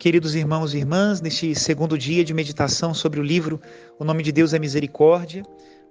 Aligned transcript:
Queridos 0.00 0.34
irmãos 0.34 0.72
e 0.72 0.78
irmãs, 0.78 1.20
neste 1.20 1.54
segundo 1.54 1.98
dia 1.98 2.24
de 2.24 2.32
meditação 2.32 2.94
sobre 2.94 3.20
o 3.20 3.22
livro 3.22 3.60
O 3.98 4.02
Nome 4.02 4.22
de 4.22 4.32
Deus 4.32 4.54
é 4.54 4.58
Misericórdia, 4.58 5.44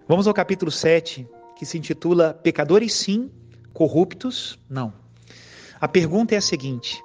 vamos 0.08 0.26
ao 0.26 0.34
capítulo 0.34 0.72
7, 0.72 1.28
que 1.56 1.64
se 1.64 1.78
intitula 1.78 2.34
Pecadores 2.34 2.92
sim, 2.92 3.30
corruptos 3.72 4.58
não. 4.68 4.92
A 5.80 5.88
pergunta 5.88 6.34
é 6.34 6.40
a 6.40 6.42
seguinte: 6.42 7.00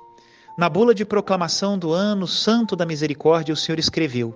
Na 0.57 0.67
bula 0.67 0.95
de 0.95 1.05
proclamação 1.05 1.79
do 1.79 1.93
ano 1.93 2.27
santo 2.27 2.75
da 2.75 2.87
misericórdia, 2.87 3.53
o 3.53 3.57
Senhor 3.57 3.79
escreveu: 3.79 4.35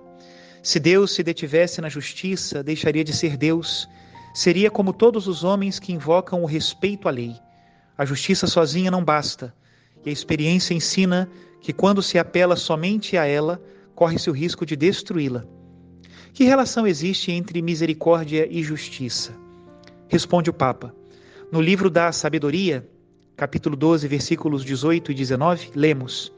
Se 0.61 0.79
Deus 0.79 1.15
se 1.15 1.23
detivesse 1.23 1.81
na 1.81 1.89
justiça, 1.89 2.61
deixaria 2.61 3.03
de 3.03 3.13
ser 3.13 3.35
Deus, 3.35 3.89
seria 4.31 4.69
como 4.69 4.93
todos 4.93 5.27
os 5.27 5.43
homens 5.43 5.79
que 5.79 5.91
invocam 5.91 6.43
o 6.43 6.45
respeito 6.45 7.07
à 7.07 7.11
lei. 7.11 7.35
A 7.97 8.05
justiça 8.05 8.45
sozinha 8.45 8.91
não 8.91 9.03
basta, 9.03 9.55
e 10.05 10.09
a 10.09 10.13
experiência 10.13 10.73
ensina 10.73 11.29
que 11.61 11.73
quando 11.73 12.01
se 12.01 12.17
apela 12.17 12.55
somente 12.55 13.17
a 13.17 13.25
ela, 13.25 13.61
corre-se 13.93 14.29
o 14.29 14.33
risco 14.33 14.65
de 14.65 14.75
destruí-la. 14.75 15.45
Que 16.33 16.43
relação 16.43 16.87
existe 16.87 17.31
entre 17.31 17.61
misericórdia 17.61 18.47
e 18.49 18.63
justiça? 18.63 19.33
Responde 20.07 20.49
o 20.49 20.53
Papa. 20.53 20.95
No 21.51 21.59
livro 21.59 21.89
da 21.89 22.11
Sabedoria, 22.11 22.87
capítulo 23.35 23.75
12, 23.75 24.07
versículos 24.07 24.63
18 24.63 25.11
e 25.11 25.15
19, 25.15 25.71
lemos: 25.75 26.31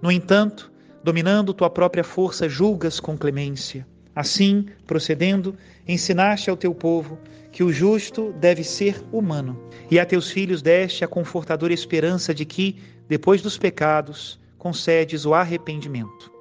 No 0.00 0.10
entanto, 0.10 0.72
dominando 1.02 1.54
tua 1.54 1.68
própria 1.68 2.02
força, 2.02 2.48
julgas 2.48 2.98
com 2.98 3.16
clemência. 3.16 3.86
Assim, 4.16 4.66
procedendo, 4.86 5.56
ensinaste 5.86 6.48
ao 6.48 6.56
teu 6.56 6.74
povo 6.74 7.18
que 7.50 7.62
o 7.62 7.72
justo 7.72 8.32
deve 8.40 8.64
ser 8.64 9.00
humano, 9.12 9.60
e 9.90 9.98
a 9.98 10.06
teus 10.06 10.30
filhos 10.30 10.62
deste 10.62 11.04
a 11.04 11.08
confortadora 11.08 11.72
esperança 11.72 12.34
de 12.34 12.44
que, 12.44 12.76
depois 13.08 13.42
dos 13.42 13.58
pecados, 13.58 14.38
concedes 14.58 15.24
o 15.24 15.34
arrependimento. 15.34 16.32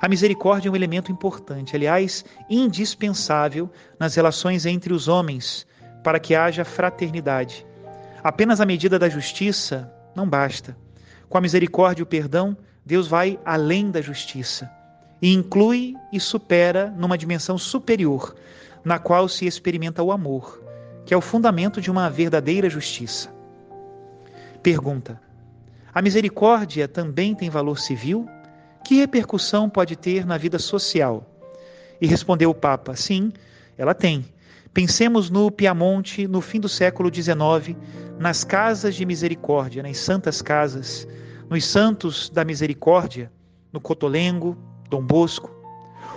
A 0.00 0.08
misericórdia 0.08 0.68
é 0.68 0.72
um 0.72 0.76
elemento 0.76 1.12
importante, 1.12 1.76
aliás, 1.76 2.24
indispensável 2.48 3.70
nas 3.98 4.14
relações 4.14 4.66
entre 4.66 4.92
os 4.92 5.08
homens, 5.08 5.66
para 6.02 6.18
que 6.18 6.34
haja 6.34 6.64
fraternidade. 6.64 7.66
Apenas 8.22 8.60
a 8.60 8.66
medida 8.66 8.98
da 8.98 9.08
justiça 9.08 9.92
não 10.14 10.28
basta. 10.28 10.76
Com 11.28 11.38
a 11.38 11.40
misericórdia 11.40 12.02
e 12.02 12.04
o 12.04 12.06
perdão, 12.06 12.56
Deus 12.84 13.06
vai 13.06 13.38
além 13.44 13.90
da 13.90 14.00
justiça 14.00 14.70
e 15.22 15.32
inclui 15.32 15.94
e 16.12 16.18
supera 16.18 16.92
numa 16.96 17.18
dimensão 17.18 17.58
superior, 17.58 18.34
na 18.84 18.98
qual 18.98 19.28
se 19.28 19.46
experimenta 19.46 20.02
o 20.02 20.10
amor, 20.10 20.62
que 21.04 21.12
é 21.12 21.16
o 21.16 21.20
fundamento 21.20 21.80
de 21.80 21.90
uma 21.90 22.08
verdadeira 22.08 22.70
justiça. 22.70 23.30
Pergunta: 24.62 25.20
a 25.92 26.00
misericórdia 26.00 26.86
também 26.86 27.34
tem 27.34 27.50
valor 27.50 27.78
civil? 27.78 28.28
Que 28.84 28.96
repercussão 28.96 29.68
pode 29.68 29.96
ter 29.96 30.24
na 30.24 30.38
vida 30.38 30.58
social? 30.58 31.26
E 32.00 32.06
respondeu 32.06 32.50
o 32.50 32.54
Papa: 32.54 32.96
sim, 32.96 33.32
ela 33.76 33.94
tem. 33.94 34.24
Pensemos 34.72 35.30
no 35.30 35.50
Piamonte, 35.50 36.28
no 36.28 36.40
fim 36.40 36.60
do 36.60 36.68
século 36.68 37.12
XIX, 37.12 37.76
nas 38.18 38.44
casas 38.44 38.94
de 38.94 39.04
misericórdia, 39.04 39.82
nas 39.82 39.98
santas 39.98 40.40
casas, 40.40 41.08
nos 41.48 41.64
santos 41.64 42.30
da 42.30 42.44
misericórdia, 42.44 43.32
no 43.72 43.80
Cotolengo, 43.80 44.56
Dom 44.88 45.02
Bosco. 45.02 45.50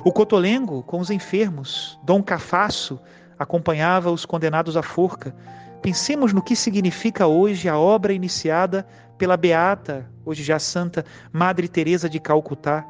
O 0.05 0.11
Cotolengo 0.11 0.83
com 0.83 0.99
os 0.99 1.09
enfermos, 1.09 1.97
Dom 2.03 2.21
Cafasso 2.21 2.99
acompanhava 3.39 4.11
os 4.11 4.23
condenados 4.25 4.77
à 4.77 4.83
forca. 4.83 5.35
Pensemos 5.81 6.31
no 6.31 6.41
que 6.41 6.55
significa 6.55 7.25
hoje 7.25 7.67
a 7.67 7.77
obra 7.77 8.13
iniciada 8.13 8.85
pela 9.17 9.37
beata, 9.37 10.09
hoje 10.25 10.43
já 10.43 10.59
santa, 10.59 11.05
Madre 11.31 11.67
Teresa 11.67 12.09
de 12.09 12.19
Calcutá, 12.19 12.85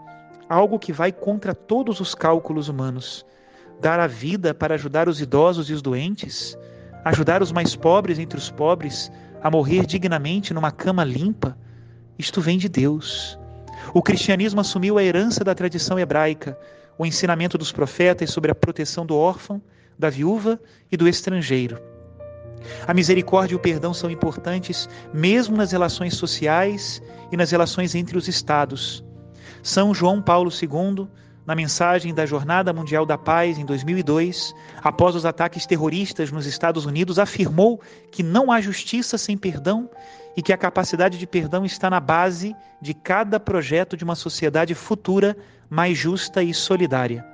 algo 0.50 0.80
que 0.80 0.94
vai 0.94 1.12
contra 1.12 1.54
todos 1.54 2.00
os 2.00 2.16
cálculos 2.16 2.70
humanos. 2.70 3.26
Dar 3.82 4.00
a 4.00 4.08
vida 4.08 4.54
para 4.54 4.76
ajudar 4.76 5.10
os 5.10 5.20
idosos 5.20 5.70
e 5.70 5.74
os 5.74 5.82
doentes, 5.82 6.58
ajudar 7.04 7.42
os 7.42 7.52
mais 7.52 7.76
pobres 7.76 8.20
entre 8.20 8.38
os 8.38 8.50
pobres 8.50 9.12
a 9.42 9.52
morrer 9.52 9.86
dignamente 9.86 10.54
numa 10.54 10.72
cama 10.72 11.04
limpa, 11.04 11.58
isto 12.18 12.40
vem 12.40 12.58
de 12.58 12.70
Deus. 12.70 13.38
O 13.94 14.02
cristianismo 14.02 14.62
assumiu 14.62 14.98
a 14.98 15.04
herança 15.04 15.44
da 15.44 15.54
tradição 15.54 16.00
hebraica, 16.00 16.58
o 16.98 17.06
ensinamento 17.06 17.58
dos 17.58 17.72
profetas 17.72 18.30
sobre 18.30 18.52
a 18.52 18.56
proteção 18.56 19.06
do 19.06 19.18
órfão, 19.18 19.62
da 19.98 20.10
viúva 20.10 20.60
e 20.92 20.96
do 20.96 21.08
estrangeiro. 21.08 21.93
A 22.88 22.94
misericórdia 22.94 23.54
e 23.54 23.56
o 23.56 23.60
perdão 23.60 23.94
são 23.94 24.10
importantes 24.10 24.90
mesmo 25.14 25.56
nas 25.58 25.72
relações 25.72 26.16
sociais 26.16 27.02
e 27.32 27.38
nas 27.38 27.52
relações 27.52 27.96
entre 27.96 28.18
os 28.18 28.28
estados. 28.28 29.04
São 29.62 29.94
João 29.94 30.22
Paulo 30.22 30.52
II, 30.52 31.08
na 31.46 31.56
mensagem 31.56 32.14
da 32.14 32.26
Jornada 32.26 32.72
Mundial 32.72 33.06
da 33.06 33.18
Paz 33.18 33.58
em 33.58 33.66
2002, 33.66 34.54
após 34.82 35.16
os 35.16 35.26
ataques 35.26 35.66
terroristas 35.66 36.32
nos 36.32 36.46
Estados 36.46 36.86
Unidos, 36.86 37.20
afirmou 37.20 37.82
que 38.12 38.24
não 38.24 38.52
há 38.52 38.62
justiça 38.62 39.18
sem 39.18 39.38
perdão 39.38 39.90
e 40.36 40.42
que 40.42 40.54
a 40.54 40.58
capacidade 40.58 41.18
de 41.18 41.28
perdão 41.28 41.66
está 41.66 41.90
na 41.90 42.00
base 42.00 42.56
de 42.82 42.94
cada 42.94 43.40
projeto 43.40 43.96
de 43.98 44.04
uma 44.04 44.16
sociedade 44.16 44.74
futura 44.74 45.36
mais 45.70 45.98
justa 45.98 46.42
e 46.42 46.54
solidária. 46.54 47.26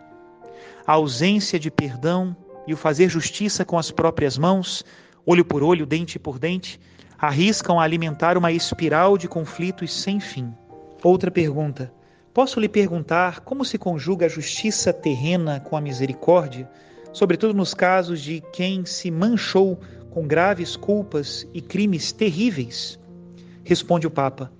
A 0.86 0.94
ausência 0.94 1.60
de 1.60 1.70
perdão 1.70 2.36
e 2.68 2.74
o 2.74 2.78
fazer 2.78 3.10
justiça 3.10 3.64
com 3.64 3.78
as 3.78 3.92
próprias 3.92 4.38
mãos 4.38 4.84
olho 5.32 5.46
por 5.46 5.62
olho, 5.62 5.86
dente 5.86 6.18
por 6.18 6.40
dente, 6.40 6.80
arriscam 7.16 7.80
a 7.80 7.84
alimentar 7.84 8.36
uma 8.36 8.52
espiral 8.52 9.16
de 9.16 9.28
conflitos 9.28 9.94
sem 9.94 10.20
fim. 10.20 10.52
Outra 11.04 11.30
pergunta: 11.30 11.94
Posso 12.34 12.60
lhe 12.60 12.68
perguntar 12.68 13.42
como 13.42 13.64
se 13.64 13.78
conjuga 13.78 14.26
a 14.26 14.30
justiça 14.30 14.92
terrena 14.92 15.60
com 15.60 15.78
a 15.78 15.82
misericórdia, 15.82 16.68
sobretudo 17.14 17.54
nos 17.54 17.76
casos 17.76 18.22
de 18.22 18.42
quem 18.52 18.86
se 18.86 19.12
manchou 19.12 19.80
com 20.10 20.26
graves 20.26 20.76
culpas 20.76 21.48
e 21.54 21.62
crimes 21.62 22.12
terríveis? 22.12 23.00
Responde 23.64 24.08
o 24.08 24.12
Papa. 24.12 24.52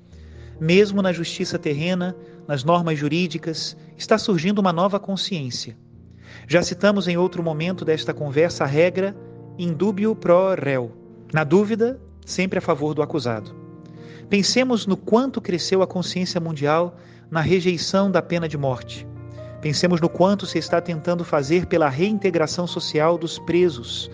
Mesmo 0.60 1.02
na 1.02 1.12
justiça 1.12 1.58
terrena, 1.58 2.16
nas 2.48 2.64
normas 2.64 3.00
jurídicas, 3.00 3.76
está 3.98 4.20
surgindo 4.20 4.60
uma 4.60 4.72
nova 4.72 5.00
consciência. 5.00 5.76
Já 6.48 6.62
citamos 6.62 7.08
em 7.08 7.18
outro 7.18 7.42
momento 7.42 7.84
desta 7.84 8.14
conversa 8.14 8.66
a 8.66 8.68
regra 8.68 9.16
indúbio 9.60 10.16
pro 10.16 10.56
réu. 10.56 10.90
Na 11.34 11.44
dúvida, 11.44 12.00
sempre 12.26 12.60
a 12.60 12.62
favor 12.62 12.94
do 12.94 13.02
acusado. 13.02 13.54
Pensemos 14.30 14.88
no 14.88 14.96
quanto 14.96 15.42
cresceu 15.42 15.82
a 15.82 15.88
consciência 15.88 16.40
mundial 16.40 16.96
na 17.30 17.42
rejeição 17.42 18.10
da 18.10 18.22
pena 18.22 18.48
de 18.48 18.58
morte. 18.58 19.06
Pensemos 19.62 20.00
no 20.00 20.08
quanto 20.08 20.46
se 20.46 20.58
está 20.58 20.80
tentando 20.80 21.26
fazer 21.26 21.66
pela 21.66 21.90
reintegração 21.90 22.66
social 22.66 23.18
dos 23.18 23.38
presos, 23.38 24.10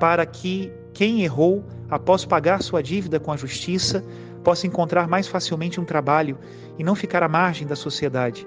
para 0.00 0.26
que 0.26 0.72
quem 0.92 1.22
errou, 1.22 1.64
após 1.88 2.24
pagar 2.24 2.60
sua 2.60 2.82
dívida 2.82 3.20
com 3.20 3.30
a 3.30 3.36
justiça, 3.36 4.04
possa 4.42 4.66
encontrar 4.66 5.06
mais 5.06 5.28
facilmente 5.28 5.80
um 5.80 5.84
trabalho 5.84 6.36
e 6.76 6.82
não 6.82 6.96
ficar 6.96 7.22
à 7.22 7.28
margem 7.28 7.64
da 7.64 7.76
sociedade. 7.76 8.44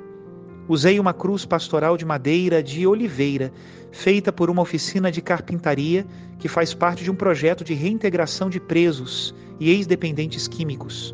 Usei 0.68 0.98
uma 0.98 1.14
cruz 1.14 1.46
pastoral 1.46 1.98
de 1.98 2.06
madeira 2.06 2.64
de 2.64 2.88
oliveira, 2.88 3.52
feita 3.92 4.32
por 4.32 4.50
uma 4.50 4.62
oficina 4.62 5.12
de 5.12 5.22
carpintaria 5.22 6.06
que 6.40 6.48
faz 6.48 6.74
parte 6.74 7.04
de 7.04 7.12
um 7.12 7.16
projeto 7.16 7.66
de 7.66 7.74
reintegração 7.74 8.50
de 8.50 8.62
presos 8.62 9.36
e 9.60 9.70
ex-dependentes 9.70 10.48
químicos. 10.48 11.14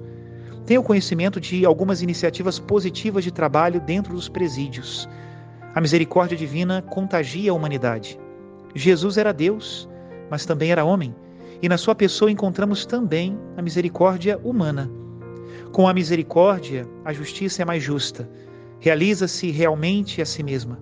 Tenho 0.67 0.83
conhecimento 0.83 1.41
de 1.41 1.65
algumas 1.65 2.03
iniciativas 2.03 2.59
positivas 2.59 3.23
de 3.23 3.31
trabalho 3.31 3.81
dentro 3.81 4.13
dos 4.13 4.29
presídios. 4.29 5.09
A 5.73 5.81
misericórdia 5.81 6.37
divina 6.37 6.83
contagia 6.83 7.51
a 7.51 7.55
humanidade. 7.55 8.19
Jesus 8.75 9.17
era 9.17 9.33
Deus, 9.33 9.89
mas 10.29 10.45
também 10.45 10.71
era 10.71 10.85
homem, 10.85 11.15
e 11.59 11.67
na 11.67 11.77
sua 11.77 11.95
pessoa 11.95 12.29
encontramos 12.29 12.85
também 12.85 13.35
a 13.57 13.63
misericórdia 13.63 14.37
humana. 14.43 14.91
Com 15.71 15.87
a 15.87 15.93
misericórdia, 15.93 16.87
a 17.03 17.11
justiça 17.11 17.63
é 17.63 17.65
mais 17.65 17.81
justa 17.81 18.29
realiza-se 18.79 19.51
realmente 19.51 20.21
a 20.21 20.25
si 20.25 20.43
mesma. 20.43 20.79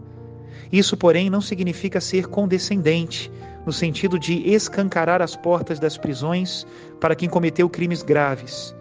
Isso, 0.71 0.97
porém, 0.97 1.29
não 1.29 1.41
significa 1.41 2.01
ser 2.01 2.27
condescendente, 2.27 3.31
no 3.65 3.73
sentido 3.73 4.17
de 4.17 4.49
escancarar 4.49 5.21
as 5.21 5.35
portas 5.35 5.79
das 5.79 5.97
prisões 5.97 6.65
para 6.99 7.15
quem 7.15 7.29
cometeu 7.29 7.69
crimes 7.69 8.01
graves. 8.01 8.75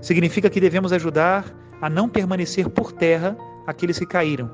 Significa 0.00 0.48
que 0.48 0.60
devemos 0.60 0.92
ajudar 0.92 1.54
a 1.80 1.90
não 1.90 2.08
permanecer 2.08 2.68
por 2.68 2.92
terra 2.92 3.36
aqueles 3.66 3.98
que 3.98 4.06
caíram. 4.06 4.50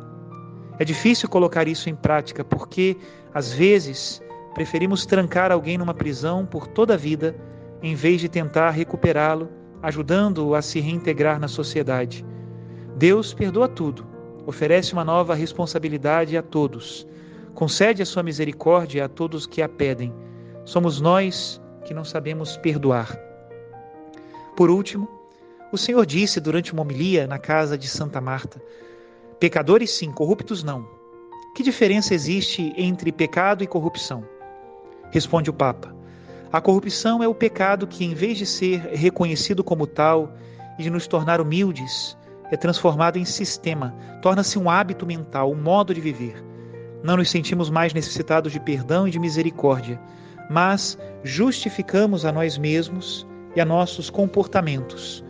É 0.79 0.85
difícil 0.85 1.29
colocar 1.29 1.67
isso 1.69 1.89
em 1.89 1.95
prática 1.95 2.45
porque, 2.45 2.97
às 3.35 3.53
vezes, 3.53 4.23
preferimos 4.55 5.07
trancar 5.07 5.53
alguém 5.53 5.79
numa 5.79 5.95
prisão 5.95 6.47
por 6.47 6.67
toda 6.67 6.95
a 6.95 6.97
vida 6.97 7.37
em 7.83 7.95
vez 7.95 8.21
de 8.21 8.29
tentar 8.29 8.71
recuperá-lo, 8.71 9.49
ajudando-o 9.83 10.55
a 10.55 10.63
se 10.63 10.81
reintegrar 10.81 11.39
na 11.39 11.49
sociedade. 11.49 12.25
Deus 12.99 13.33
perdoa 13.33 13.69
tudo, 13.69 14.05
oferece 14.45 14.93
uma 14.93 15.05
nova 15.05 15.33
responsabilidade 15.33 16.37
a 16.37 16.43
todos, 16.43 17.07
concede 17.55 18.03
a 18.03 18.07
sua 18.07 18.25
misericórdia 18.25 19.05
a 19.05 19.09
todos 19.09 19.47
que 19.47 19.63
a 19.63 19.69
pedem. 19.69 20.13
Somos 20.65 21.01
nós 21.01 21.61
que 21.85 21.95
não 21.95 22.05
sabemos 22.05 22.57
perdoar. 22.57 23.17
Por 24.57 24.69
último, 24.69 25.09
O 25.71 25.77
Senhor 25.77 26.07
disse 26.07 26.41
durante 26.41 26.73
uma 26.73 26.81
homilia 26.81 27.27
na 27.27 27.39
casa 27.39 27.77
de 27.77 27.89
Santa 27.89 28.21
Marta: 28.21 28.61
Pecadores 29.39 29.91
sim, 29.91 30.11
corruptos 30.11 30.65
não. 30.65 30.89
Que 31.55 31.63
diferença 31.63 32.15
existe 32.15 32.73
entre 32.77 33.13
pecado 33.13 33.63
e 33.63 33.67
corrupção? 33.67 34.25
Responde 35.11 35.51
o 35.51 35.53
Papa. 35.53 35.95
A 36.51 36.61
corrupção 36.61 37.23
é 37.23 37.29
o 37.29 37.35
pecado 37.35 37.87
que, 37.87 38.05
em 38.05 38.15
vez 38.15 38.39
de 38.39 38.47
ser 38.47 38.81
reconhecido 38.81 39.63
como 39.63 39.87
tal 39.87 40.33
e 40.79 40.83
de 40.83 40.89
nos 40.91 41.07
tornar 41.07 41.41
humildes, 41.41 42.17
é 42.51 42.57
transformado 42.57 43.19
em 43.19 43.25
sistema, 43.25 43.95
torna-se 44.23 44.59
um 44.59 44.71
hábito 44.71 45.07
mental, 45.07 45.51
um 45.53 45.61
modo 45.61 45.95
de 45.95 46.01
viver. 46.01 46.43
Não 47.03 47.17
nos 47.17 47.31
sentimos 47.31 47.71
mais 47.71 47.95
necessitados 47.95 48.53
de 48.53 48.61
perdão 48.61 49.07
e 49.07 49.11
de 49.11 49.19
misericórdia, 49.19 50.01
mas 50.51 50.99
justificamos 51.23 52.25
a 52.25 52.33
nós 52.33 52.57
mesmos 52.57 53.27
e 53.55 53.61
a 53.61 53.65
nossos 53.65 54.11
comportamentos. 54.11 55.25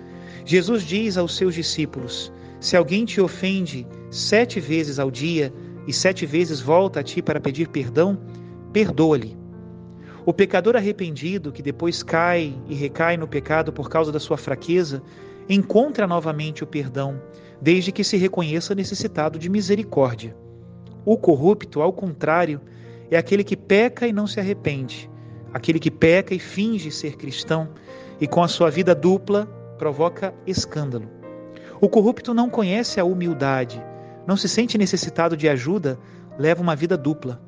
Jesus 0.45 0.83
diz 0.83 1.19
aos 1.19 1.37
seus 1.37 1.55
discípulos: 1.55 2.33
Se 2.61 2.77
alguém 2.77 3.05
te 3.05 3.21
ofende 3.21 3.87
sete 4.11 4.61
vezes 4.61 4.99
ao 4.99 5.11
dia 5.11 5.53
e 5.87 5.93
sete 5.93 6.25
vezes 6.25 6.61
volta 6.61 7.01
a 7.01 7.03
ti 7.03 7.21
para 7.21 7.41
pedir 7.41 7.69
perdão, 7.69 8.19
perdoa-lhe. 8.73 9.37
O 10.25 10.33
pecador 10.33 10.77
arrependido, 10.77 11.51
que 11.51 11.63
depois 11.63 12.03
cai 12.03 12.55
e 12.69 12.75
recai 12.75 13.17
no 13.17 13.27
pecado 13.27 13.73
por 13.73 13.89
causa 13.89 14.13
da 14.13 14.21
sua 14.21 14.37
fraqueza, 14.37 15.03
encontra 15.49 16.07
novamente 16.07 16.63
o 16.63 16.67
perdão, 16.67 17.21
desde 17.61 17.91
que 17.91 18.05
se 18.05 18.17
reconheça 18.17 18.75
necessitado 18.75 19.39
de 19.39 19.49
misericórdia. 19.49 20.37
O 21.05 21.17
corrupto, 21.17 21.81
ao 21.81 21.93
contrário, 21.93 22.61
é 23.11 23.17
aquele 23.17 23.43
que 23.43 23.57
peca 23.57 24.07
e 24.07 24.13
não 24.13 24.27
se 24.27 24.39
arrepende, 24.39 25.11
aquele 25.53 25.79
que 25.79 25.91
peca 25.91 26.35
e 26.35 26.39
finge 26.39 26.91
ser 26.91 27.17
cristão 27.17 27.71
e 28.21 28.27
com 28.27 28.43
a 28.43 28.49
sua 28.49 28.71
vida 28.71 28.95
dupla 28.95 29.47
provoca 29.79 30.35
escândalo. 30.47 31.09
O 31.81 31.89
corrupto 31.89 32.35
não 32.35 32.51
conhece 32.51 33.01
a 33.01 33.05
humildade, 33.05 33.83
não 34.27 34.37
se 34.37 34.49
sente 34.49 34.77
necessitado 34.77 35.37
de 35.37 35.49
ajuda, 35.49 35.99
leva 36.39 36.61
uma 36.61 36.77
vida 36.77 36.97
dupla. 36.97 37.41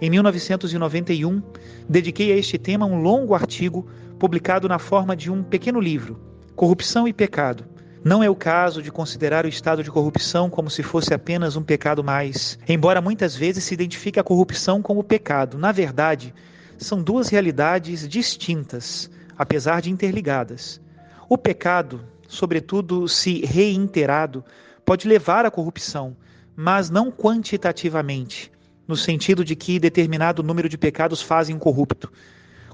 Em 0.00 0.10
1991, 0.10 1.42
dediquei 1.88 2.32
a 2.32 2.36
este 2.36 2.58
tema 2.58 2.84
um 2.84 3.00
longo 3.00 3.34
artigo 3.34 3.86
publicado 4.18 4.68
na 4.68 4.78
forma 4.78 5.16
de 5.16 5.30
um 5.30 5.42
pequeno 5.42 5.80
livro, 5.80 6.29
Corrupção 6.60 7.08
e 7.08 7.12
Pecado. 7.14 7.64
Não 8.04 8.22
é 8.22 8.28
o 8.28 8.36
caso 8.36 8.82
de 8.82 8.92
considerar 8.92 9.46
o 9.46 9.48
estado 9.48 9.82
de 9.82 9.90
corrupção 9.90 10.50
como 10.50 10.68
se 10.68 10.82
fosse 10.82 11.14
apenas 11.14 11.56
um 11.56 11.62
pecado 11.62 12.04
mais, 12.04 12.58
embora 12.68 13.00
muitas 13.00 13.34
vezes 13.34 13.64
se 13.64 13.72
identifique 13.72 14.20
a 14.20 14.22
corrupção 14.22 14.82
como 14.82 15.02
pecado. 15.02 15.56
Na 15.56 15.72
verdade, 15.72 16.34
são 16.76 17.02
duas 17.02 17.30
realidades 17.30 18.06
distintas, 18.06 19.10
apesar 19.38 19.80
de 19.80 19.90
interligadas. 19.90 20.82
O 21.30 21.38
pecado, 21.38 22.04
sobretudo 22.28 23.08
se 23.08 23.40
reiterado, 23.40 24.44
pode 24.84 25.08
levar 25.08 25.46
à 25.46 25.50
corrupção, 25.50 26.14
mas 26.54 26.90
não 26.90 27.10
quantitativamente, 27.10 28.52
no 28.86 28.96
sentido 28.96 29.42
de 29.42 29.56
que 29.56 29.78
determinado 29.78 30.42
número 30.42 30.68
de 30.68 30.76
pecados 30.76 31.22
fazem 31.22 31.58
corrupto, 31.58 32.12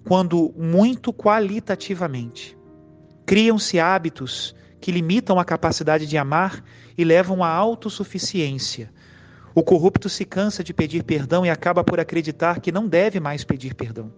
quando 0.02 0.52
muito 0.56 1.12
qualitativamente. 1.12 2.55
Criam-se 3.26 3.80
hábitos 3.80 4.54
que 4.80 4.92
limitam 4.92 5.40
a 5.40 5.44
capacidade 5.44 6.06
de 6.06 6.16
amar 6.16 6.62
e 6.96 7.02
levam 7.02 7.42
à 7.42 7.48
autossuficiência. 7.48 8.88
O 9.52 9.64
corrupto 9.64 10.08
se 10.08 10.24
cansa 10.24 10.62
de 10.62 10.72
pedir 10.72 11.02
perdão 11.02 11.44
e 11.44 11.50
acaba 11.50 11.82
por 11.82 11.98
acreditar 11.98 12.60
que 12.60 12.70
não 12.70 12.86
deve 12.86 13.18
mais 13.18 13.42
pedir 13.42 13.74
perdão. 13.74 14.12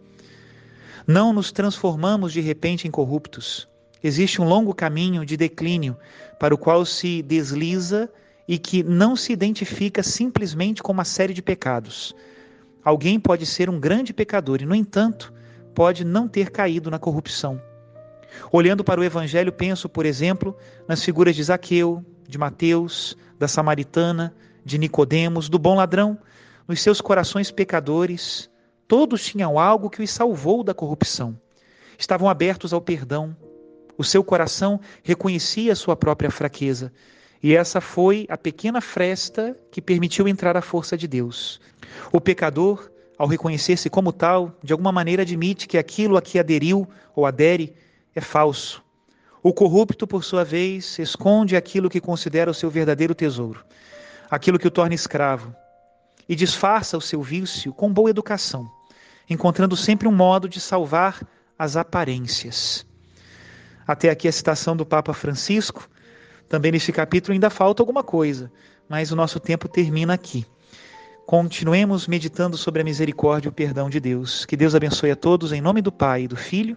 Não 1.07 1.33
nos 1.33 1.51
transformamos 1.51 2.35
de 2.35 2.43
repente 2.43 2.87
em 2.87 2.91
corruptos. 2.91 3.67
Existe 4.05 4.43
um 4.43 4.45
longo 4.45 4.75
caminho 4.75 5.25
de 5.25 5.39
declínio 5.39 5.97
para 6.39 6.55
o 6.55 6.59
qual 6.59 6.85
se 6.85 7.23
desliza 7.23 8.11
e 8.47 8.59
que 8.59 8.83
não 8.83 9.17
se 9.17 9.33
identifica 9.33 10.03
simplesmente 10.03 10.83
com 10.83 10.93
uma 10.93 11.05
série 11.07 11.33
de 11.33 11.41
pecados. 11.41 12.15
Alguém 12.85 13.19
pode 13.19 13.47
ser 13.47 13.71
um 13.71 13.81
grande 13.81 14.13
pecador 14.13 14.61
e, 14.61 14.67
no 14.67 14.75
entanto, 14.75 15.33
pode 15.75 16.05
não 16.05 16.29
ter 16.29 16.51
caído 16.51 16.91
na 16.91 16.99
corrupção. 16.99 17.59
Olhando 18.53 18.85
para 18.85 19.01
o 19.01 19.05
Evangelho, 19.05 19.53
penso, 19.53 19.89
por 19.89 20.07
exemplo, 20.07 20.57
nas 20.87 21.03
figuras 21.03 21.35
de 21.35 21.43
Zaqueu, 21.43 22.05
de 22.29 22.39
Mateus, 22.39 23.17
da 23.39 23.49
Samaritana, 23.49 24.35
de 24.65 24.79
Nicodemos, 24.79 25.49
do 25.49 25.59
bom 25.59 25.75
ladrão, 25.75 26.19
nos 26.67 26.83
seus 26.83 27.01
corações 27.01 27.51
pecadores, 27.51 28.51
Todos 28.89 29.23
tinham 29.23 29.59
algo 29.59 29.91
que 29.91 30.03
os 30.03 30.11
salvou 30.11 30.65
da 30.65 30.73
corrupção. 30.73 31.39
Estavam 31.99 32.27
abertos 32.27 32.73
ao 32.73 32.81
perdão. 32.81 33.37
O 33.99 34.03
seu 34.03 34.25
coração 34.25 34.81
reconhecia 35.03 35.75
a 35.75 35.77
sua 35.77 35.95
própria 35.95 36.31
fraqueza. 36.31 36.91
E 37.43 37.55
essa 37.55 37.83
foi 37.83 38.27
a 38.31 38.39
pequena 38.39 38.81
fresta 38.81 39.55
que 39.71 39.83
permitiu 39.83 40.27
entrar 40.27 40.57
a 40.57 40.63
força 40.63 40.97
de 40.97 41.07
Deus. 41.07 41.61
O 42.11 42.19
pecador, 42.19 42.91
ao 43.19 43.27
reconhecer-se 43.27 43.91
como 43.91 44.11
tal, 44.11 44.57
de 44.63 44.73
alguma 44.73 44.91
maneira 44.91 45.21
admite 45.21 45.69
que 45.69 45.77
aquilo 45.77 46.17
a 46.17 46.23
que 46.23 46.39
aderiu 46.39 46.89
ou 47.15 47.27
adere 47.27 47.75
é 48.19 48.21
falso. 48.21 48.85
O 49.43 49.53
corrupto, 49.53 50.07
por 50.07 50.23
sua 50.23 50.45
vez, 50.45 50.99
esconde 50.99 51.57
aquilo 51.57 51.89
que 51.89 52.01
considera 52.01 52.51
o 52.51 52.55
seu 52.55 52.69
verdadeiro 52.71 53.15
tesouro, 53.15 53.65
aquilo 54.31 54.59
que 54.59 54.69
o 54.69 54.71
torna 54.71 54.95
escravo, 54.95 55.55
e 56.29 56.35
disfarça 56.35 56.99
o 56.99 57.01
seu 57.01 57.23
vício 57.23 57.73
com 57.73 57.93
boa 57.93 58.11
educação 58.11 58.71
encontrando 59.29 59.77
sempre 59.77 60.09
um 60.09 60.13
modo 60.13 60.49
de 60.49 60.61
salvar 60.61 61.21
as 61.59 61.77
aparências. 61.77 62.87
Até 63.87 64.11
aqui 64.11 64.29
a 64.29 64.33
citação 64.33 64.77
do 64.77 64.87
Papa 64.87 65.13
Francisco. 65.13 65.89
Também 66.49 66.73
neste 66.73 66.93
capítulo 66.93 67.35
ainda 67.35 67.51
falta 67.51 67.83
alguma 67.83 68.03
coisa, 68.03 68.51
mas 68.89 69.13
o 69.13 69.17
nosso 69.17 69.39
tempo 69.39 69.69
termina 69.69 70.15
aqui. 70.15 70.47
Continuemos 71.27 72.07
meditando 72.07 72.57
sobre 72.57 72.81
a 72.81 72.85
misericórdia 72.85 73.49
e 73.49 73.51
o 73.51 73.53
perdão 73.53 73.91
de 73.91 74.01
Deus. 74.01 74.47
Que 74.47 74.57
Deus 74.57 74.75
abençoe 74.75 75.11
a 75.11 75.17
todos 75.17 75.53
em 75.53 75.61
nome 75.61 75.83
do 75.83 75.93
Pai, 75.93 76.27
do 76.27 76.37
Filho 76.37 76.77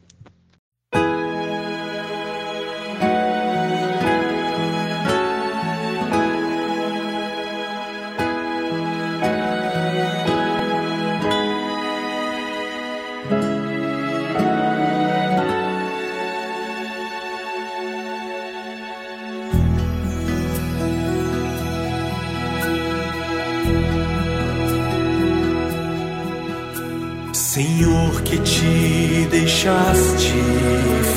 Senhor, 27.53 28.21
que 28.21 28.37
te 28.37 29.27
deixaste 29.29 30.41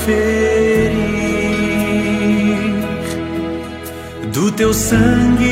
ferir, 0.05 1.05
do 4.33 4.51
teu 4.51 4.75
sangue 4.75 5.47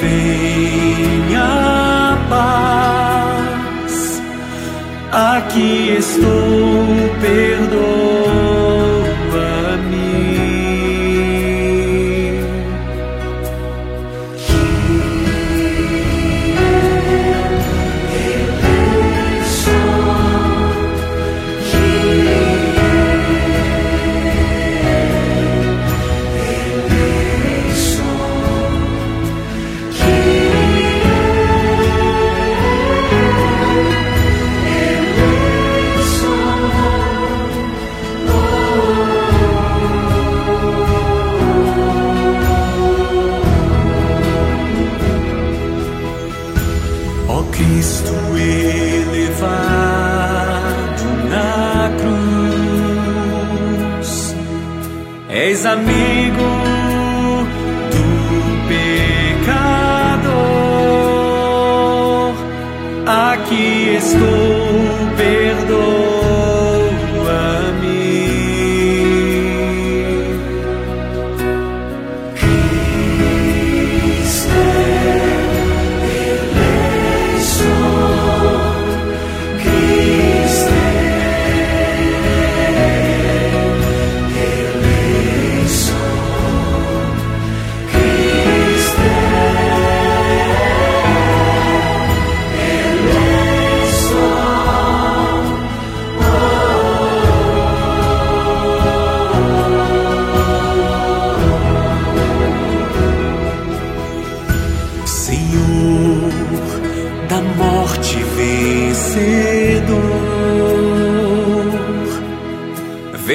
vem 0.00 1.36
a 1.36 2.18
paz. 2.28 3.94
Aqui 5.12 5.94
estou, 5.96 6.88
perdoa. 7.20 8.27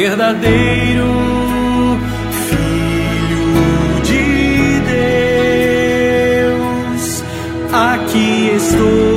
Verdadeiro 0.03 1.07
Filho 2.49 4.01
de 4.03 4.81
Deus. 6.51 7.23
Aqui 7.71 8.51
estou 8.53 9.12